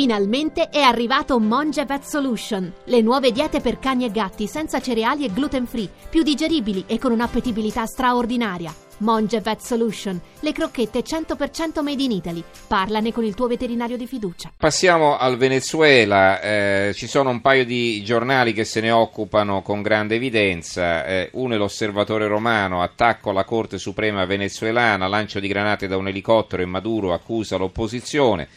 [0.00, 5.26] Finalmente è arrivato Monge Vet Solution, le nuove diete per cani e gatti senza cereali
[5.26, 8.74] e gluten free, più digeribili e con un'appetibilità straordinaria.
[9.00, 12.42] Monge Vet Solution, le crocchette 100% made in Italy.
[12.66, 14.50] Parlane con il tuo veterinario di fiducia.
[14.56, 19.82] Passiamo al Venezuela, eh, ci sono un paio di giornali che se ne occupano con
[19.82, 25.86] grande evidenza, eh, uno è l'Osservatore Romano, attacco alla Corte Suprema venezuelana, lancio di granate
[25.86, 28.48] da un elicottero e Maduro accusa l'opposizione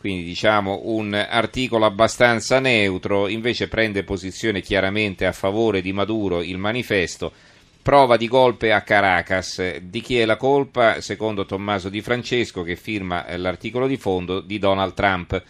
[0.00, 6.56] quindi diciamo un articolo abbastanza neutro, invece prende posizione chiaramente a favore di Maduro il
[6.56, 7.30] manifesto.
[7.82, 9.76] Prova di golpe a Caracas.
[9.76, 11.02] Di chi è la colpa?
[11.02, 15.42] Secondo Tommaso Di Francesco, che firma l'articolo di fondo, di Donald Trump.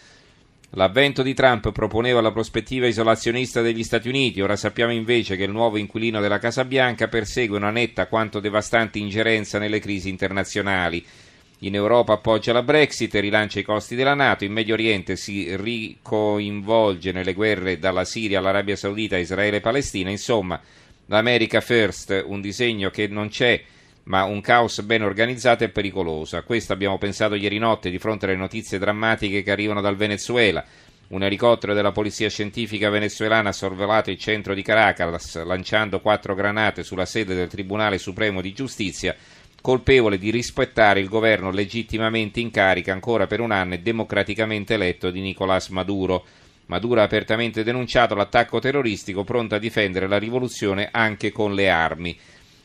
[0.71, 5.51] L'avvento di Trump proponeva la prospettiva isolazionista degli Stati Uniti, ora sappiamo invece che il
[5.51, 11.05] nuovo inquilino della Casa Bianca persegue una netta quanto devastante ingerenza nelle crisi internazionali
[11.63, 17.11] in Europa appoggia la Brexit, rilancia i costi della Nato, in Medio Oriente si ricoinvolge
[17.11, 20.59] nelle guerre dalla Siria all'Arabia Saudita, Israele e Palestina, insomma
[21.05, 23.61] l'America First, un disegno che non c'è
[24.03, 26.35] ma un caos ben organizzato e pericoloso.
[26.35, 30.65] A questo abbiamo pensato ieri notte di fronte alle notizie drammatiche che arrivano dal Venezuela.
[31.09, 36.83] Un elicottero della polizia scientifica venezuelana ha sorvolato il centro di Caracas lanciando quattro granate
[36.83, 39.15] sulla sede del Tribunale Supremo di Giustizia
[39.61, 45.11] colpevole di rispettare il governo legittimamente in carica ancora per un anno e democraticamente eletto
[45.11, 46.25] di Nicolás Maduro.
[46.65, 52.17] Maduro ha apertamente denunciato l'attacco terroristico pronto a difendere la rivoluzione anche con le armi.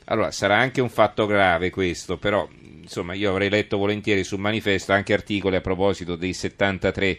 [0.06, 2.48] Allora, sarà anche un fatto grave questo, però
[2.80, 7.19] insomma io avrei letto volentieri sul manifesto anche articoli a proposito dei 73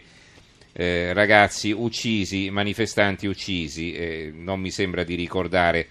[0.72, 5.86] eh, ragazzi uccisi, manifestanti uccisi, eh, non mi sembra di ricordare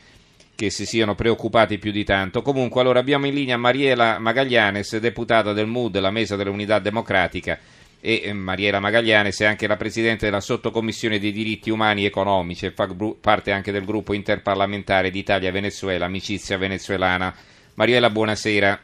[0.58, 2.42] che si siano preoccupati più di tanto.
[2.42, 7.60] Comunque, allora abbiamo in linea Mariela Magaglianes, deputata del MUD, la Mesa dell'Unità Democratica,
[8.02, 12.72] e eh, Mariela Magaglianes è anche la Presidente della Sottocommissione dei diritti umani economici e
[12.72, 12.90] fa
[13.22, 17.32] parte anche del gruppo interparlamentare d'Italia-Venezuela, Amicizia Venezuelana.
[17.76, 18.80] Mariela, buonasera.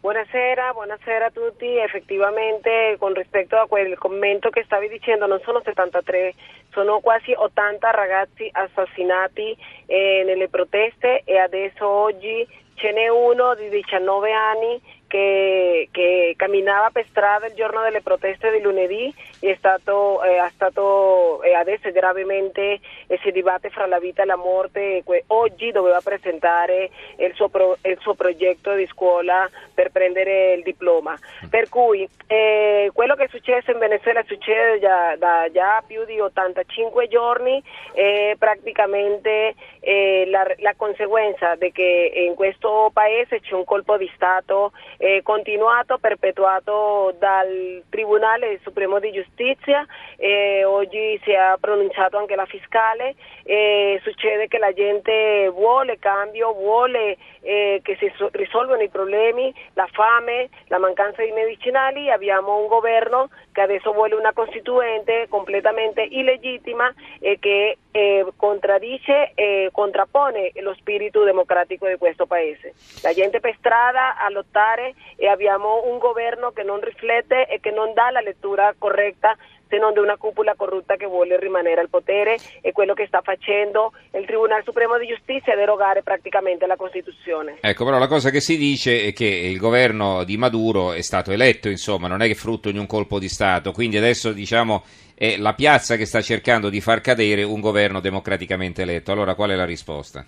[0.00, 1.66] Buonasera, buonasera a tutti.
[1.76, 6.34] Effettivamente con rispetto a quel commento che stavi dicendo non sono 73,
[6.78, 9.56] sono quasi 80 ragazzi assassinati
[9.86, 16.90] eh, nelle proteste e adesso oggi ce n'è uno di 19 anni che, che, camminava
[16.90, 21.88] per strada il giorno delle proteste di lunedì e è stato, eh, stato eh, adesso
[21.88, 25.02] è gravemente eh, si dibatte fra la vita e la morte.
[25.28, 31.16] oggi doveva presentare il suo, pro, il suo, progetto di scuola per prendere il diploma.
[31.48, 36.20] Per cui eh, quello che è successo in Venezuela succede già, da già più di
[36.20, 37.62] 85 giorni
[37.94, 44.10] e praticamente eh, la, la conseguenza di che in questo paese c'è un colpo di
[44.14, 49.86] Stato eh, continuato, perpetuato dal Tribunale Supremo di Giustizia,
[50.16, 53.14] eh, oggi si è pronunciato anche la fiscale,
[53.44, 59.54] eh, succede che la gente vuole cambio, vuole eh, che si so- risolvano i problemi,
[59.74, 66.02] la fame, la mancanza di medicinali, abbiamo un governo che adesso vuole una costituente completamente
[66.02, 72.74] illegittima e che eh, contraddice e contrappone lo spirito democratico di questo paese.
[73.02, 77.70] La gente per strada a lottare e abbiamo un governo che non riflette e che
[77.70, 79.36] non dà la lettura corretta
[79.68, 83.20] se non di una cupola corrutta che vuole rimanere al potere e quello che sta
[83.22, 87.58] facendo il Tribunale Supremo di Giustizia è derogare praticamente la Costituzione.
[87.60, 91.30] Ecco, però la cosa che si dice è che il governo di Maduro è stato
[91.30, 94.82] eletto, insomma, non è che frutto di un colpo di Stato, quindi adesso diciamo
[95.14, 99.12] è la piazza che sta cercando di far cadere un governo democraticamente eletto.
[99.12, 100.24] Allora qual è la risposta?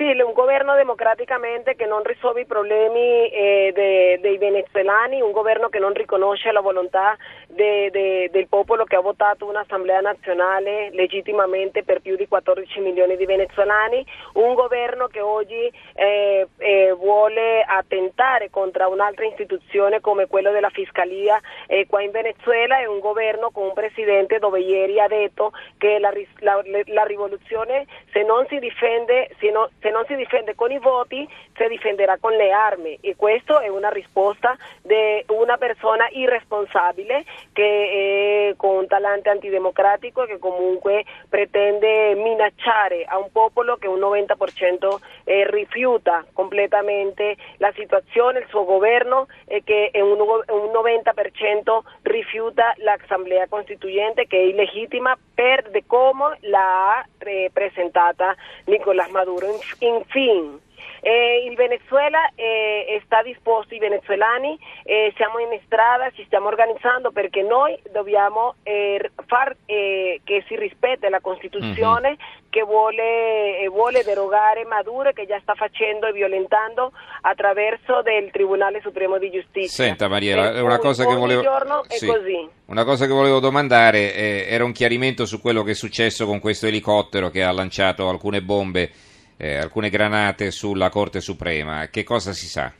[0.00, 5.68] Sì, un governo democraticamente che non risolve i problemi eh, de, dei venezuelani, un governo
[5.68, 7.18] che non riconosce la volontà
[7.48, 13.18] de, de, del popolo che ha votato un'assemblea nazionale legittimamente per più di 14 milioni
[13.18, 14.02] di venezuelani,
[14.34, 21.38] un governo che oggi eh, eh, vuole attentare contro un'altra istituzione come quello della Fiscalia
[21.66, 25.98] eh, qua in Venezuela e un governo con un presidente dove ieri ha detto che
[25.98, 30.70] la, la, la rivoluzione se non si difende, se, no, se non si difende con
[30.70, 36.08] i voti, si difenderà con le armi e questa è una risposta di una persona
[36.10, 43.88] irresponsabile che è con un talante antidemocratico che comunque pretende minacciare a un popolo che
[43.88, 51.78] un 90% eh, rifiuta completamente la situazione, il suo governo e che un, un 90%
[52.02, 58.34] rifiuta l'assemblea costituente che è illegittima per come la ha eh, presentata
[58.66, 59.58] Nicolás Maduro.
[59.80, 60.58] Infine,
[61.02, 67.10] Eh, il Venezuela eh, sta disposto, i venezuelani eh, siamo in strada, ci stiamo organizzando
[67.10, 72.50] perché noi dobbiamo eh, far eh, che si rispetti la Costituzione mm-hmm.
[72.50, 76.92] che vuole, vuole, derogare Maduro che già sta facendo e violentando
[77.22, 79.84] attraverso del Tribunale Supremo di Giustizia.
[79.84, 81.42] Senta Mariela, una cosa che volevo...
[81.88, 82.08] Sì.
[82.66, 86.40] Una cosa che volevo domandare eh, era un chiarimento su quello che è successo con
[86.40, 88.90] questo elicottero che ha lanciato alcune bombe,
[89.40, 91.88] eh, alcune granate sulla Corte Suprema.
[91.88, 92.70] Che cosa si sa?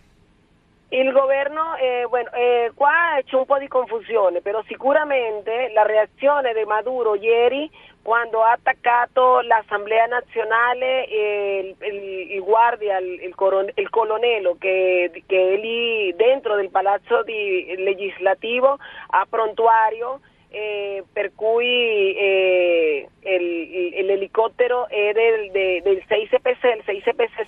[0.93, 6.53] Il governo, eh, bueno, eh, qua c'è un po' di confusione, però sicuramente la reazione
[6.53, 7.71] di Maduro ieri
[8.03, 15.55] quando ha attaccato l'Assemblea nazionale e il, il, il guardia, il, il colonnello che, che,
[15.55, 18.77] è lì dentro del palazzo di, legislativo
[19.11, 20.21] a prontuario
[20.51, 26.50] eh, per cui eh, l'elicottero è del, de, del 6CPC, il 6CPC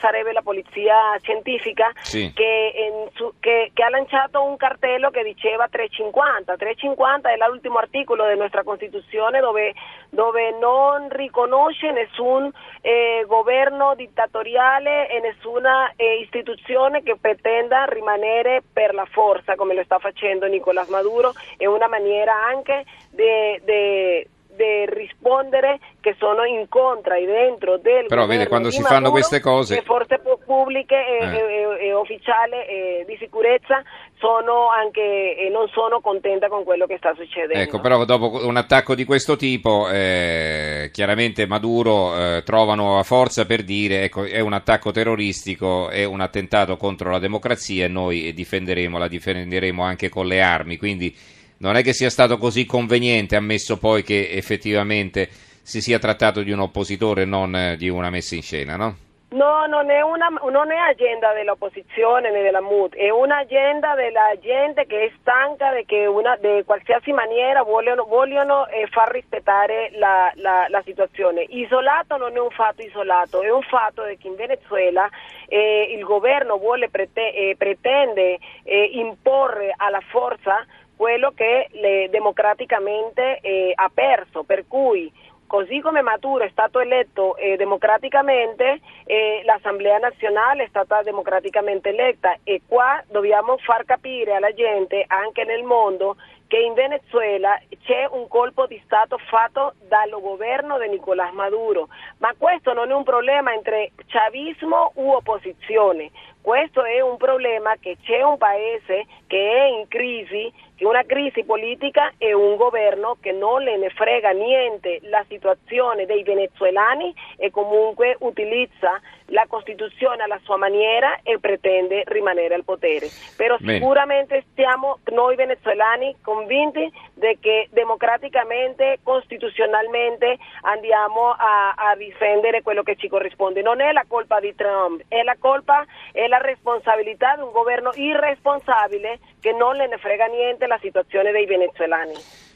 [0.02, 2.32] sarebbe la polizia scientifica sì.
[2.34, 8.24] che, su, che, che, ha lanciato un cartello che diceva 350, 350 è l'ultimo articolo
[8.24, 9.72] della nostra Costituzione dove,
[10.10, 12.50] dove non riconosce nessun
[12.80, 19.84] eh, governo dittatoriale e nessuna eh, istituzione che pretenda rimanere per la forza come lo
[19.84, 27.24] sta facendo Nicolás Maduro, è una maniera anche di rispondere che sono in contra e
[27.24, 31.80] dentro del però vede quando si Maduro, fanno queste cose le forze pubbliche e, eh.
[31.80, 33.82] e, e ufficiali e di sicurezza
[34.18, 38.56] sono anche e non sono contenta con quello che sta succedendo ecco però dopo un
[38.56, 44.40] attacco di questo tipo eh, chiaramente Maduro eh, trova nuova forza per dire ecco è
[44.40, 50.08] un attacco terroristico è un attentato contro la democrazia e noi difenderemo la difenderemo anche
[50.08, 55.28] con le armi quindi non è che sia stato così conveniente, ammesso poi che effettivamente
[55.62, 58.96] si sia trattato di un oppositore e non eh, di una messa in scena, no?
[59.32, 64.84] No, non è, una, non è agenda dell'opposizione né della MUT, è un'agenda della gente
[64.84, 70.30] che è stanca di che una, di qualsiasi maniera vogliono, vogliono eh, far rispettare la,
[70.34, 71.46] la, la, situazione.
[71.48, 75.08] Isolato non è un fatto isolato, è un fatto che in Venezuela
[75.48, 80.62] eh, il governo vuole prete, eh, pretende eh, imporre alla forza
[80.96, 85.12] quello che le, democraticamente eh, ha perso, per cui
[85.52, 92.36] così come Maduro è stato eletto eh, democraticamente, eh, l'Assemblea nazionale è stata democraticamente eletta
[92.42, 96.16] e qua dobbiamo far capire alla gente anche nel mondo
[96.46, 101.88] che in Venezuela c'è un colpo di Stato fatto dal governo di Nicolás Maduro,
[102.18, 106.10] ma questo non è un problema entre chavismo u opposizione,
[106.42, 112.12] questo è un problema che c'è un paese che è in crisi una crisi politica
[112.18, 118.16] e un governo che non le ne frega niente la situazione dei venezuelani e comunque
[118.20, 123.08] utilizza la Costituzione alla sua maniera e pretende rimanere al potere.
[123.36, 123.78] Però Bene.
[123.78, 132.96] sicuramente siamo noi venezuelani convinti di che democraticamente, costituzionalmente andiamo a, a, difendere quello che
[132.96, 133.62] ci corrisponde.
[133.62, 137.90] Non è la colpa di Trump, è la colpa e la responsabilità di un governo
[137.94, 142.14] irresponsabile che non le ne frega niente la situazione dei venezuelani.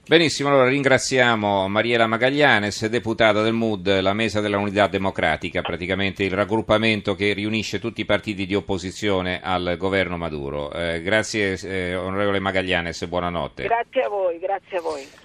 [0.08, 6.30] Benissimo, allora ringraziamo Mariela Magaglianes, deputata del MUD, la Mesa della Unità Democratica, praticamente il
[6.30, 10.72] raggruppamento che riunisce tutti i partiti di opposizione al governo Maduro.
[10.72, 13.64] Eh, grazie eh, onorevole Magaglianes, buonanotte.
[13.64, 15.24] Grazie a voi, grazie a voi.